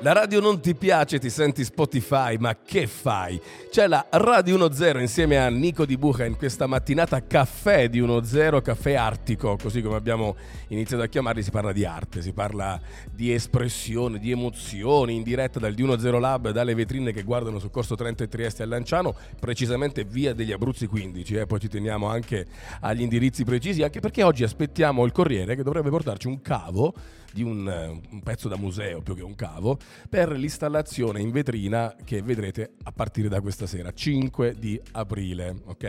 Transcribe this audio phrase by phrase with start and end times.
[0.00, 3.40] La radio non ti piace, ti senti Spotify, ma che fai?
[3.70, 8.60] C'è la Radio 10 insieme a Nico Di Buca in questa mattinata caffè di 10,
[8.60, 10.34] caffè artico, così come abbiamo
[10.68, 12.78] iniziato a chiamarli, si parla di arte, si parla
[13.10, 17.70] di espressione, di emozioni, in diretta dal di 10 Lab, dalle vetrine che guardano sul
[17.70, 21.46] corso Trento e Trieste a Lanciano, precisamente via degli Abruzzi 15, eh?
[21.46, 22.46] poi ci teniamo anche
[22.80, 26.94] agli indirizzi precisi, anche perché oggi aspettiamo il Corriere che dovrebbe portarci un cavo
[27.34, 27.66] di un,
[28.10, 32.92] un, pezzo da museo più che un cavo per l'installazione in vetrina che vedrete a
[32.92, 35.56] partire da questa sera, 5 di aprile.
[35.64, 35.84] ok?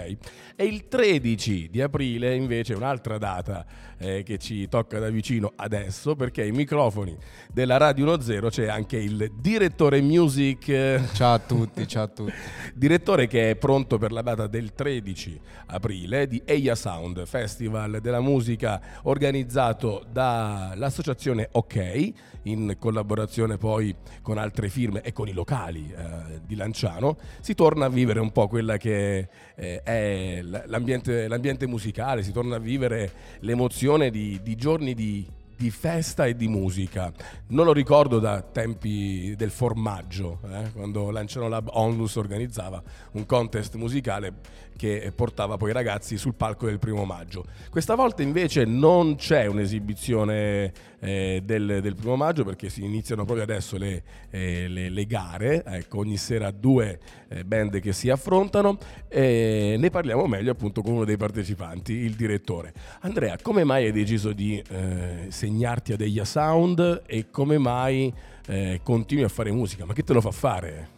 [0.55, 3.65] E il 13 di aprile invece è un'altra data
[3.97, 7.15] eh, che ci tocca da vicino adesso perché ai microfoni
[7.51, 11.11] della Radio 10 c'è anche il direttore music.
[11.13, 12.33] Ciao a tutti, ciao a tutti.
[12.73, 18.21] direttore che è pronto per la data del 13 aprile di Eia Sound, Festival della
[18.21, 22.11] musica organizzato dall'associazione ok,
[22.43, 23.84] in collaborazione poi
[24.21, 28.31] con altre firme e con i locali eh, di Lanciano, si torna a vivere un
[28.31, 34.55] po' quella che eh, è l'ambiente, l'ambiente, musicale, si torna a vivere l'emozione di, di
[34.55, 37.11] giorni di di festa e di musica.
[37.47, 42.81] Non lo ricordo da tempi del formaggio, eh, quando Lanciano Lab Onlus organizzava
[43.13, 44.33] un contest musicale
[44.75, 47.45] che portava poi i ragazzi sul palco del primo maggio.
[47.69, 50.73] Questa volta invece non c'è un'esibizione
[51.05, 55.63] eh, del, del, primo maggio perché si iniziano proprio adesso le, eh, le, le gare,
[55.63, 60.93] ecco, ogni sera due eh, band che si affrontano e ne parliamo meglio appunto con
[60.93, 62.73] uno dei partecipanti, il direttore.
[63.01, 68.11] Andrea, come mai hai deciso di eh, segnarti a degli sound e come mai
[68.47, 69.85] eh, continui a fare musica?
[69.85, 70.93] Ma che te lo fa fare?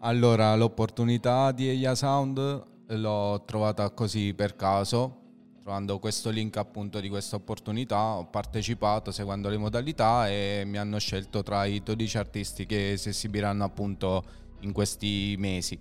[0.00, 5.25] Allora, l'opportunità di Eia Sound l'ho trovata così per caso,
[5.66, 10.96] trovando questo link appunto di questa opportunità, ho partecipato seguendo le modalità e mi hanno
[11.00, 14.22] scelto tra i 12 artisti che si esibiranno appunto
[14.60, 15.76] in questi mesi.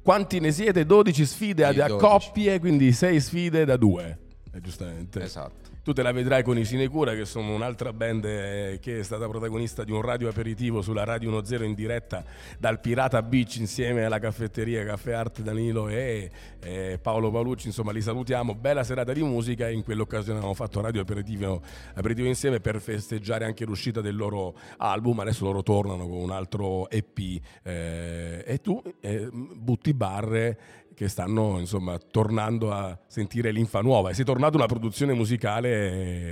[0.00, 0.86] Quanti ne siete?
[0.86, 4.18] 12 sfide a, a coppie, quindi 6 sfide da 2,
[4.52, 5.24] eh, giustamente.
[5.24, 9.02] Esatto tu te la vedrai con i Sinecura che sono un'altra band eh, che è
[9.02, 12.22] stata protagonista di un radio aperitivo sulla Radio 10 in diretta
[12.60, 16.30] dal Pirata Beach insieme alla caffetteria Caffè Art Danilo e,
[16.60, 21.00] e Paolo Paolucci, insomma li salutiamo, bella serata di musica in quell'occasione abbiamo fatto radio
[21.00, 21.60] aperitivo,
[21.94, 26.88] aperitivo insieme per festeggiare anche l'uscita del loro album, adesso loro tornano con un altro
[26.88, 27.18] EP
[27.64, 34.10] eh, e tu eh, butti barre che stanno insomma tornando a sentire l'infa nuova.
[34.10, 35.79] E sei tornato una produzione musicale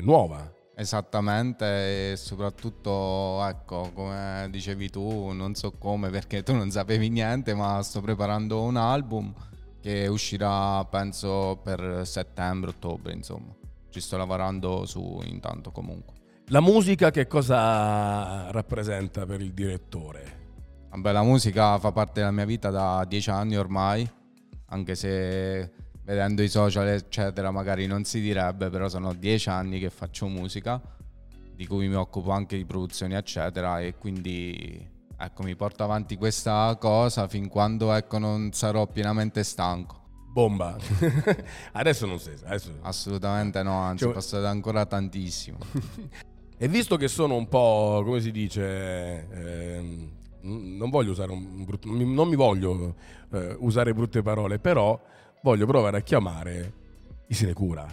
[0.02, 0.52] nuova.
[0.74, 7.52] Esattamente, e soprattutto, ecco, come dicevi tu, non so come perché tu non sapevi niente,
[7.54, 9.34] ma sto preparando un album
[9.80, 13.54] che uscirà penso per settembre-ottobre, insomma.
[13.90, 16.14] Ci sto lavorando su intanto comunque.
[16.50, 20.36] La musica che cosa rappresenta per il direttore?
[20.90, 24.08] Vabbè, la musica fa parte della mia vita da dieci anni ormai
[24.70, 25.70] anche se
[26.08, 30.80] vedendo i social eccetera magari non si direbbe, però sono dieci anni che faccio musica,
[31.54, 34.88] di cui mi occupo anche di produzioni eccetera e quindi
[35.18, 39.96] ecco mi porto avanti questa cosa fin quando ecco non sarò pienamente stanco.
[40.32, 40.78] Bomba.
[41.72, 42.36] adesso non sei.
[42.42, 42.72] Adesso...
[42.80, 44.14] Assolutamente no, anzi cioè...
[44.14, 45.58] passate ancora tantissimo.
[46.56, 51.88] e visto che sono un po', come si dice, ehm, non voglio usare un brutto,
[51.88, 52.94] non mi voglio
[53.30, 54.98] eh, usare brutte parole, però
[55.42, 56.72] voglio provare a chiamare
[57.28, 57.86] i Sinecura.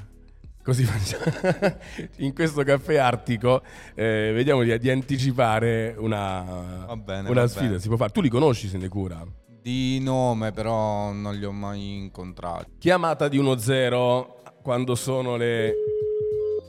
[0.64, 1.78] Così facciamo.
[2.18, 3.62] In questo caffè artico
[3.94, 7.78] eh, vediamo di, di, anticipare una, bene, una sfida.
[7.78, 8.12] Si può fare.
[8.12, 9.24] Tu li conosci Sinecura?
[9.62, 12.78] Di nome, però non li ho mai incontrati.
[12.80, 14.28] Chiamata di 1-0
[14.64, 15.74] quando sono le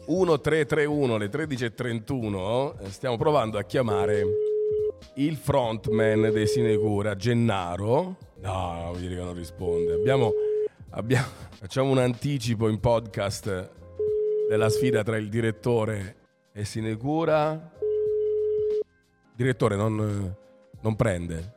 [0.06, 2.74] 1331, le 13.31.
[2.82, 4.24] Eh, stiamo provando a chiamare
[5.14, 8.16] il frontman dei Sinecura, Gennaro.
[8.40, 9.94] No, no, vuol dire che non risponde.
[9.94, 10.32] Abbiamo,
[10.96, 11.26] abbiamo,
[11.60, 13.70] facciamo un anticipo in podcast
[14.48, 16.16] della sfida tra il direttore
[16.52, 17.72] e Sinecura.
[19.34, 20.34] Direttore non,
[20.80, 21.54] non prende.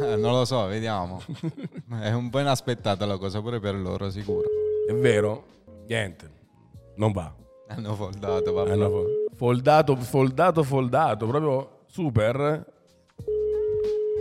[0.00, 1.20] Eh, non lo so, vediamo.
[2.00, 4.48] È un po' inaspettata la cosa pure per loro, sicuro.
[4.88, 5.44] È vero?
[5.86, 6.30] Niente,
[6.96, 7.34] non va.
[7.68, 9.04] Hanno foldato, va Hanno
[9.34, 12.71] foldato, foldato, foldato, proprio super.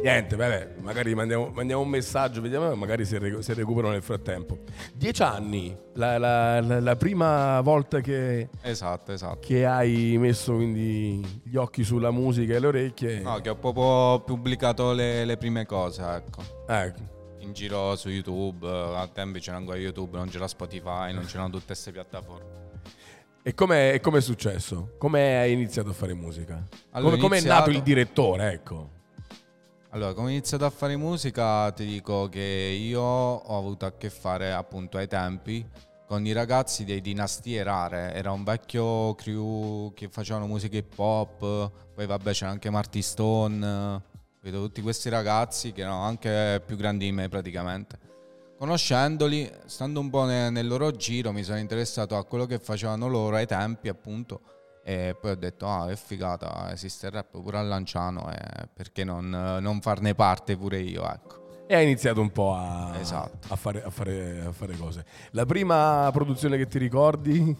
[0.02, 4.60] Niente, vabbè, magari mandiamo, mandiamo un messaggio, vediamo, magari se, se recuperano nel frattempo.
[4.96, 9.40] Dieci anni, la, la, la, la prima volta che, esatto, esatto.
[9.40, 13.20] che hai messo quindi gli occhi sulla musica e le orecchie.
[13.20, 16.42] No, che ho proprio pubblicato le, le prime cose, ecco.
[16.68, 21.50] Ecco in giro su YouTube, a tempi c'era ancora YouTube, non c'era Spotify, non c'erano
[21.50, 22.60] tutte queste piattaforme.
[23.44, 24.94] E come è successo?
[25.00, 26.64] Come hai iniziato a fare musica?
[26.92, 29.00] Allora, come è nato il direttore, ecco?
[29.94, 34.10] Allora, come ho iniziato a fare musica, ti dico che io ho avuto a che
[34.10, 35.68] fare appunto ai tempi
[36.08, 38.14] con i ragazzi dei Dinastie Rare.
[38.14, 44.02] Era un vecchio crew che facevano musica hip hop, poi vabbè c'era anche Marty Stone,
[44.42, 48.00] vedo tutti questi ragazzi che erano anche più grandi di me praticamente
[48.62, 53.36] conoscendoli, stando un po' nel loro giro, mi sono interessato a quello che facevano loro
[53.36, 54.61] ai tempi, appunto.
[54.84, 59.04] E poi ho detto, ah, è figata, esiste il rap pure a Lanciano, e perché
[59.04, 61.66] non, non, farne parte pure io, ecco.
[61.68, 63.54] E hai iniziato un po' a, esatto.
[63.54, 65.06] a, fare, a, fare, a fare cose.
[65.32, 67.56] La prima produzione che ti ricordi?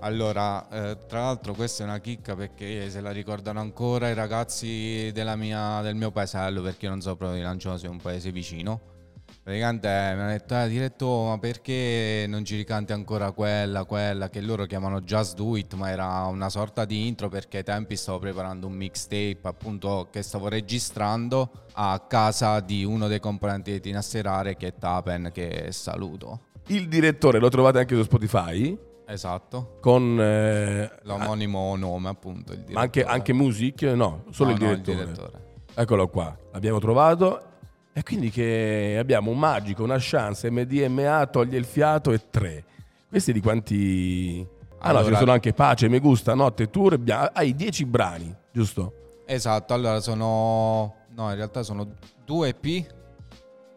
[0.00, 5.10] Allora, eh, tra l'altro questa è una chicca perché se la ricordano ancora i ragazzi
[5.36, 8.30] mia, del mio paesello, perché io non so proprio di Lanciano, se è un paese
[8.30, 8.94] vicino
[9.42, 14.40] praticamente mi hanno detto ah, diretto ma perché non ci ricanti ancora quella quella che
[14.40, 18.18] loro chiamano Just Do It ma era una sorta di intro perché ai tempi stavo
[18.18, 24.02] preparando un mixtape appunto che stavo registrando a casa di uno dei componenti di Tina
[24.02, 29.78] Serare che è Tapen che saluto il direttore lo trovate anche su Spotify Esatto.
[29.80, 32.52] Con eh, l'omonimo nome, appunto.
[32.70, 33.82] ma anche, anche Music?
[33.82, 34.96] No, solo no, il, direttore.
[34.96, 35.44] No, il direttore.
[35.74, 37.55] Eccolo qua, l'abbiamo trovato
[37.96, 42.62] e quindi che abbiamo un magico, una chance, MDMA, toglie il fiato e tre.
[43.08, 44.46] Questi di quanti...
[44.80, 47.00] Ah allora, no, ci sono anche Pace, Me Gusta, Notte, Tour,
[47.32, 49.22] hai dieci brani, giusto?
[49.24, 50.94] Esatto, allora sono...
[51.08, 52.86] No, in realtà sono due EP,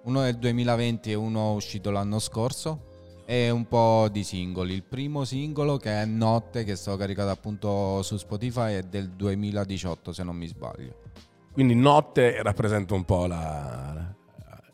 [0.04, 2.88] uno del 2020 e uno uscito l'anno scorso
[3.25, 4.74] e un po' di singoli.
[4.74, 9.12] Il primo singolo che è Notte, che è stato caricato appunto su Spotify, è del
[9.12, 11.07] 2018 se non mi sbaglio.
[11.51, 14.16] Quindi notte rappresenta un po' la,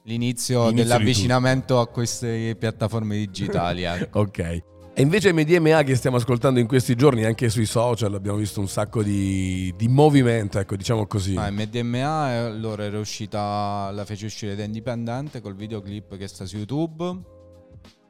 [0.04, 3.84] l'inizio, l'inizio dell'avvicinamento a queste piattaforme digitali.
[3.96, 4.20] Ecco.
[4.20, 4.64] ok.
[4.98, 8.70] E invece MDMA che stiamo ascoltando in questi giorni anche sui social abbiamo visto un
[8.70, 11.36] sacco di, di movimento, ecco diciamo così.
[11.36, 16.56] Ah, MDMA allora era uscita, la fece uscire da Indipendente col videoclip che sta su
[16.56, 17.34] YouTube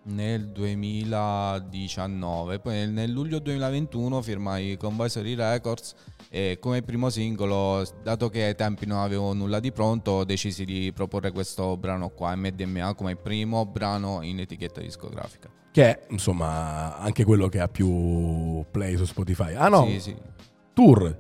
[0.06, 5.96] nel 2019, poi nel luglio 2021 firmai con Visory Records
[6.30, 10.64] e come primo singolo, dato che ai tempi non avevo nulla di pronto, ho deciso
[10.64, 15.50] di proporre questo brano qua, MDMA, come primo brano in etichetta discografica.
[15.72, 19.56] Che è, insomma, anche quello che ha più play su Spotify.
[19.56, 19.88] Ah no?
[19.88, 20.16] Sì, sì.
[20.74, 21.18] Tour,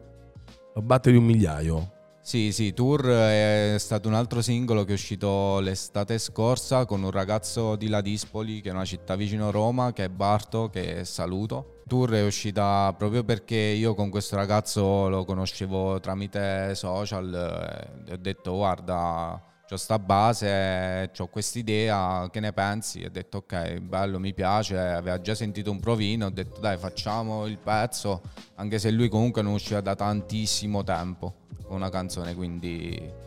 [0.82, 1.94] batte di un migliaio.
[2.26, 7.12] Sì, sì, Tour è stato un altro singolo che è uscito l'estate scorsa con un
[7.12, 11.82] ragazzo di Ladispoli, che è una città vicino Roma, che è Barto, che saluto.
[11.88, 18.18] Tour è uscita proprio perché io con questo ragazzo lo conoscevo tramite social e ho
[18.18, 19.40] detto guarda,
[19.70, 23.02] ho sta base, ho quest'idea, che ne pensi?
[23.02, 26.80] E ho detto ok, bello, mi piace, aveva già sentito un provino, ho detto dai
[26.80, 28.24] facciamo il pezzo,
[28.56, 33.24] anche se lui comunque non usciva da tantissimo tempo una canzone, quindi...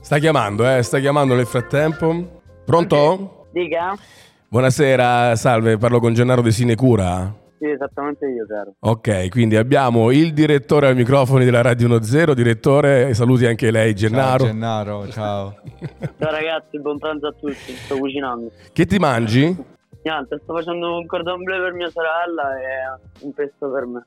[0.00, 0.82] Sta chiamando, eh?
[0.82, 2.42] Sta chiamando nel frattempo.
[2.64, 3.46] Pronto?
[3.52, 3.96] Dica.
[4.48, 7.34] Buonasera, salve, parlo con Gennaro De Sinecura.
[7.58, 8.74] Sì, esattamente io, caro.
[8.80, 12.34] Ok, quindi abbiamo il direttore ai microfoni della Radio 10.
[12.34, 14.44] Direttore, saluti anche lei, Gennaro.
[14.44, 15.54] Ciao Gennaro, ciao.
[16.18, 18.50] ciao ragazzi, buon pranzo a tutti, sto cucinando.
[18.72, 19.56] Che ti mangi?
[20.04, 24.06] Niente, sto facendo un cordon bleu per mia sorella e un pesto per me.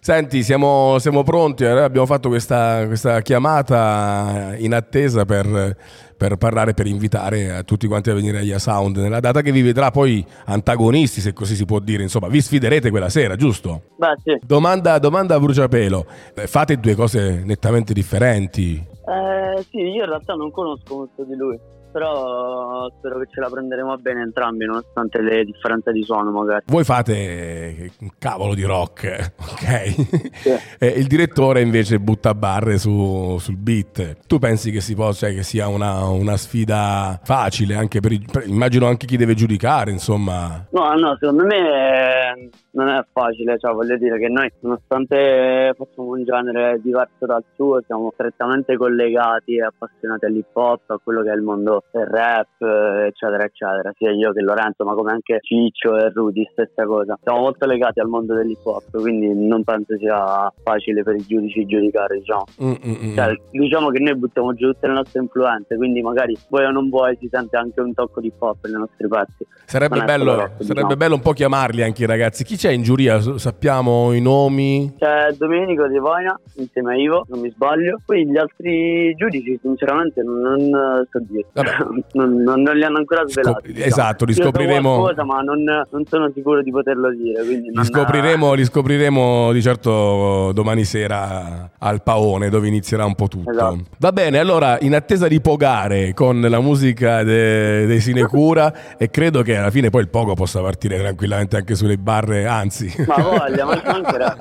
[0.00, 5.76] Senti, siamo, siamo pronti, abbiamo fatto questa, questa, chiamata in attesa per,
[6.16, 9.62] per, parlare, per invitare a tutti quanti a venire agli Sound nella data che vi
[9.62, 13.82] vedrà poi antagonisti, se così si può dire, insomma, vi sfiderete quella sera, giusto?
[13.96, 14.38] Beh, sì.
[14.44, 18.74] Domanda, domanda a bruciapelo, eh, fate due cose nettamente differenti?
[18.76, 21.58] Eh, sì, io in realtà non conosco molto di lui
[21.96, 26.64] però spero che ce la prenderemo bene entrambi nonostante le differenze di suono magari.
[26.66, 30.28] Voi fate un cavolo di rock, ok?
[30.34, 30.98] Sì.
[30.98, 34.26] il direttore invece butta barre su, sul beat.
[34.26, 38.46] Tu pensi che, si possa, cioè, che sia una, una, sfida facile anche per, per,
[38.46, 40.66] immagino anche chi deve giudicare, insomma?
[40.72, 46.24] No, no, secondo me non è facile, cioè voglio dire che noi nonostante facciamo un
[46.24, 51.34] genere diverso dal suo, siamo strettamente collegati e appassionati all'hip hop, a quello che è
[51.34, 56.10] il mondo del rap, eccetera, eccetera, sia io che Lorenzo, ma come anche Ciccio e
[56.10, 57.18] Rudy, stessa cosa.
[57.22, 61.64] Siamo molto legati al mondo dell'hip hop, quindi non penso sia facile per i giudici
[61.64, 62.44] giudicare, diciamo.
[62.62, 63.14] Mm-mm.
[63.14, 66.90] Cioè, diciamo che noi buttiamo giù tutte le nostre influenze, quindi magari vuoi o non
[66.90, 69.46] vuoi si sente anche un tocco di hip hop nei nostri pezzi.
[69.64, 70.96] Sarebbe, bello, rock, sarebbe diciamo.
[70.96, 72.44] bello un po' chiamarli anche i ragazzi.
[72.44, 73.20] Chi c'è c'è in giuria?
[73.20, 74.92] Sappiamo i nomi?
[74.98, 78.00] C'è Domenico De Voina insieme a Ivo, non mi sbaglio.
[78.04, 81.46] Poi gli altri giudici, sinceramente, non, so dire.
[81.52, 81.65] Vabbè,
[82.12, 83.54] non, non, non, li hanno ancora svelati.
[83.54, 83.86] Scop- diciamo.
[83.86, 84.98] Esatto, li scopriremo.
[84.98, 87.42] Qualcosa, ma non, non, sono sicuro di poterlo dire.
[87.42, 93.50] Li scopriremo, li, scopriremo, di certo domani sera al Paone, dove inizierà un po' tutto.
[93.50, 93.78] Esatto.
[93.98, 99.42] Va bene, allora, in attesa di pogare con la musica dei de Sinecura, e credo
[99.42, 102.92] che alla fine poi il pogo possa partire tranquillamente anche sulle barre, anzi.
[103.06, 104.36] Ma voglia, ma mancherà.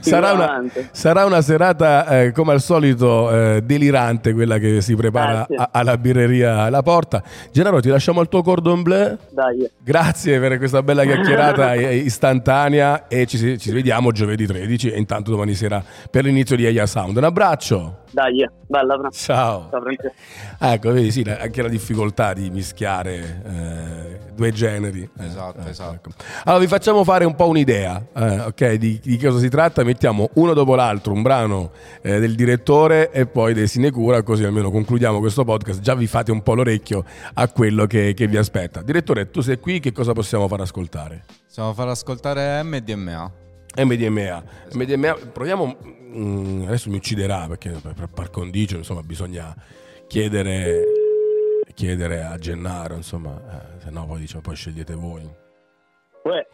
[0.00, 5.46] sarà, una, sarà una serata, eh, come al solito, eh, delirante quella che si prepara
[5.48, 5.54] sì.
[5.54, 7.22] a, alla birreria La Porta.
[7.52, 9.16] Gennaro, ti lasciamo al tuo cordon bleu.
[9.30, 9.70] Dai.
[9.82, 15.54] Grazie per questa bella chiacchierata istantanea e ci, ci, vediamo giovedì 13 e intanto domani
[15.54, 17.16] sera per l'inizio di Aya Sound.
[17.16, 18.06] Un abbraccio.
[18.10, 19.08] Dai, bella.
[19.10, 19.68] Ciao.
[19.70, 25.08] Ciao ecco, vedi, sì, anche la difficoltà di mischiare eh, due generi.
[25.18, 25.94] Esatto, eh, esatto.
[25.94, 26.10] Ecco.
[26.44, 29.84] Allora vi facciamo fare un po' un'idea, eh, ok, di, di, cosa si tratta.
[29.84, 34.70] Mettiamo uno dopo l'altro un brano eh, del direttore e poi dei Sinecura, così almeno
[34.70, 35.80] concludiamo questo podcast.
[35.80, 38.82] Già vi fate un po' l'orecchio a quello che, che vi aspetta.
[38.82, 41.24] Direttore, tu sei qui, che cosa possiamo far ascoltare?
[41.46, 43.30] Possiamo far ascoltare MDMA.
[43.76, 44.20] MDMA.
[44.20, 44.78] Esatto.
[44.78, 45.16] MDMA.
[45.32, 45.76] Proviamo,
[46.08, 49.54] mm, adesso mi ucciderà perché per par condicio, insomma, bisogna
[50.06, 50.82] chiedere,
[51.74, 53.40] chiedere a Gennaro, insomma,
[53.76, 55.46] eh, se no poi diciamo, poi scegliete voi.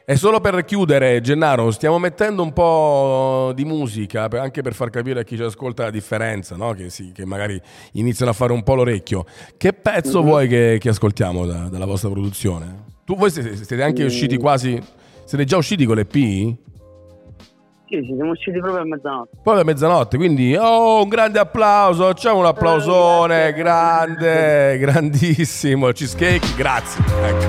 [0.07, 5.21] E solo per chiudere, Gennaro, stiamo mettendo un po' di musica anche per far capire
[5.21, 6.73] a chi ci ascolta la differenza, no?
[6.75, 7.61] che, sì, che, magari
[7.93, 9.25] iniziano a fare un po' l'orecchio.
[9.57, 10.29] Che pezzo mm-hmm.
[10.29, 12.85] vuoi che, che ascoltiamo da, dalla vostra produzione?
[13.05, 14.07] Tu, voi siete, siete anche mm.
[14.07, 14.81] usciti quasi.
[15.25, 16.13] Siete già usciti con l'EP?
[16.13, 16.57] Sì,
[18.03, 19.37] sì, siamo usciti proprio a mezzanotte.
[19.43, 25.91] Proprio a mezzanotte, quindi oh, un grande applauso, facciamo un applausone, grande, grandissimo.
[25.93, 27.05] Cheesecake, grazie.
[27.23, 27.45] Ecco,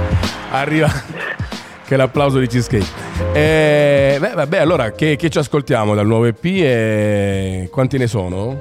[0.52, 0.88] arriva
[1.86, 3.04] che l'applauso di Cheesecake.
[3.34, 8.58] E, beh, vabbè, allora che, che, ci ascoltiamo dal nuovo EP e quanti ne sono?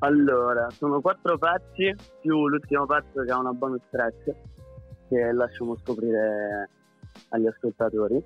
[0.00, 4.34] Allora, sono quattro pezzi più l'ultimo pezzo che ha una bonus track
[5.08, 6.70] che lasciamo scoprire
[7.30, 8.22] agli ascoltatori.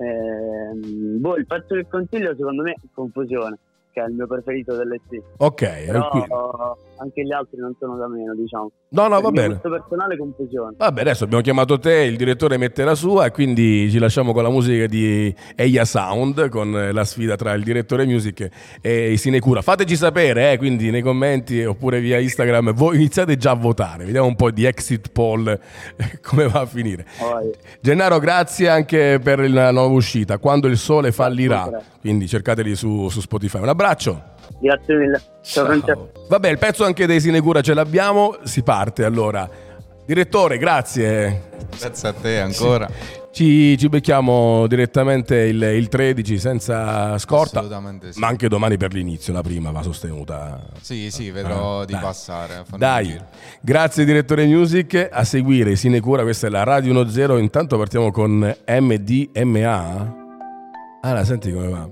[0.00, 0.74] Eh,
[1.18, 3.58] boh, il pezzo che consiglio secondo me è Confusione
[3.92, 5.22] che è il mio preferito dell'ET.
[5.38, 6.24] Ok, Però qui.
[7.00, 8.70] Anche gli altri non sono da meno, diciamo.
[8.90, 9.58] No, no, va bene.
[9.58, 10.74] personale confusione.
[10.76, 14.42] Vabbè, adesso abbiamo chiamato te, il direttore mette la sua e quindi ci lasciamo con
[14.42, 18.48] la musica di Eia Sound, con la sfida tra il direttore music
[18.80, 19.62] e i Sinecura.
[19.62, 24.26] Fateci sapere, eh, quindi nei commenti oppure via Instagram, voi iniziate già a votare, vediamo
[24.26, 25.58] un po' di exit poll
[26.22, 27.06] come va a finire.
[27.20, 27.50] Oh.
[27.80, 33.20] Gennaro, grazie anche per la nuova uscita, Quando il sole fallirà, quindi cercateli su, su
[33.20, 33.60] Spotify.
[33.60, 34.29] Un abbraccio.
[34.58, 35.20] Grazie mille.
[35.42, 36.10] Ciao, Francesco.
[36.28, 39.48] Vabbè, il pezzo anche dei Sinecura ce l'abbiamo, si parte allora.
[40.10, 41.48] Direttore, grazie.
[41.78, 42.88] Grazie a te ancora.
[43.32, 47.60] Ci, ci becchiamo direttamente il, il, 13 senza scorta.
[47.60, 48.18] Assolutamente sì.
[48.18, 50.66] Ma anche domani per l'inizio, la prima va sostenuta.
[50.80, 52.02] Sì, sì, vedrò ah, di dai.
[52.02, 52.64] passare.
[52.76, 53.16] Dai,
[53.60, 55.08] grazie direttore Music.
[55.12, 57.38] A seguire Sinecura, questa è la Radio 10.
[57.38, 60.14] Intanto partiamo con MDMA.
[61.02, 61.88] Ah, la senti come va?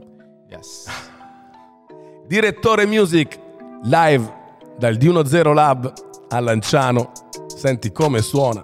[0.49, 0.87] Yes.
[2.29, 3.41] Direttore Music
[3.85, 4.31] live
[4.77, 5.91] dal D10 Lab
[6.29, 7.13] a Lanciano.
[7.47, 8.63] Senti come suona.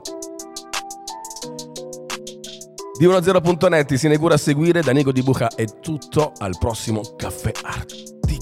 [3.01, 7.53] D10.net si inaugura a seguire da Nico Di Buca è tutto al prossimo caffè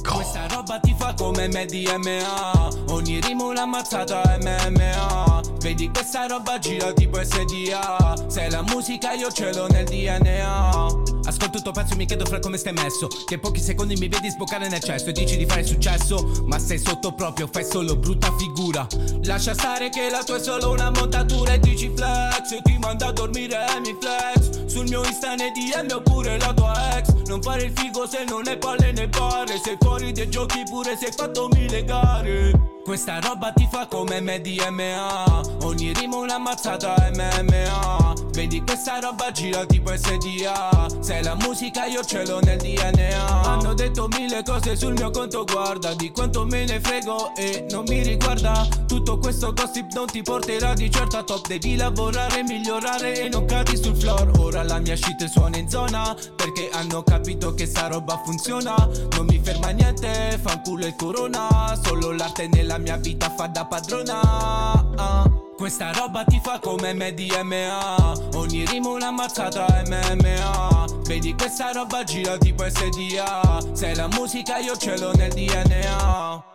[0.02, 0.14] artico.
[0.14, 6.92] Questa roba ti fa come MDMA Ogni rimo una mazzata MMA Vedi questa roba gira
[6.92, 11.96] tipo SDA Se la musica io ce l'ho nel DNA Ascolto il tuo pezzo e
[11.96, 13.06] mi chiedo fra come stai messo.
[13.06, 16.42] Che pochi secondi mi vedi sboccare nel cesso E dici di fare successo.
[16.46, 18.86] Ma sei sotto proprio, fai solo brutta figura.
[19.22, 22.50] Lascia stare che la tua è solo una montatura E dici flex.
[22.50, 24.66] E ti manda a dormire e mi flex.
[24.66, 27.12] Sul mio Insta nei DM oppure la tua ex.
[27.26, 29.48] Non fare il figo se non hai palle nei bar.
[29.62, 32.52] Sei fuori dei giochi pure se hai fatto mille gare.
[32.84, 38.21] Questa roba ti fa come MDMA Ogni rima una mazzata MMA
[38.52, 43.72] Vedi questa roba gira tipo SDA Se la musica io ce l'ho nel DNA Hanno
[43.72, 48.02] detto mille cose sul mio conto guarda Di quanto me ne frego e non mi
[48.02, 48.68] riguarda.
[48.86, 51.46] Tutto questo gossip non ti porterà di certo a top.
[51.46, 54.30] Devi lavorare, migliorare e non cadi sul floor.
[54.38, 58.74] Ora la mia shit suona in zona Perché hanno capito che sta roba funziona.
[59.16, 61.48] Non mi ferma niente, fanculo il corona.
[61.82, 65.31] Solo l'arte nella la mia vita fa da padrona
[65.62, 72.36] Questa roba ti fa come MDMA Ogni rimo una mazzata MMA Vedi questa roba gira
[72.36, 76.51] tipo SDA Se la musica io ce l'ho nel DNA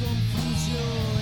[0.00, 1.15] confusión.